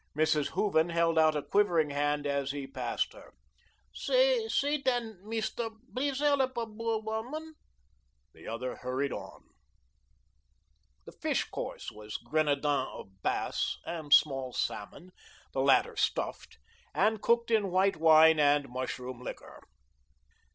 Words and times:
Mrs. 0.17 0.47
Hooven 0.53 0.89
held 0.89 1.19
out 1.19 1.35
a 1.35 1.43
quivering 1.43 1.91
hand 1.91 2.25
as 2.25 2.49
he 2.49 2.65
passed 2.65 3.13
her. 3.13 3.35
"Say, 3.93 4.47
say, 4.47 4.79
den, 4.81 5.19
Meest'r, 5.23 5.69
blease 5.89 6.19
hellup 6.21 6.57
a 6.59 6.65
boor 6.65 7.03
womun." 7.03 7.53
The 8.33 8.47
other 8.47 8.77
hurried 8.77 9.13
on. 9.13 9.43
The 11.05 11.11
fish 11.11 11.43
course 11.51 11.91
was 11.91 12.17
grenadins 12.17 12.87
of 12.99 13.21
bass 13.21 13.77
and 13.85 14.11
small 14.11 14.53
salmon, 14.53 15.11
the 15.53 15.61
latter 15.61 15.95
stuffed, 15.95 16.57
and 16.95 17.21
cooked 17.21 17.51
in 17.51 17.69
white 17.69 17.97
wine 17.97 18.39
and 18.39 18.69
mushroom 18.69 19.21
liquor. 19.21 19.61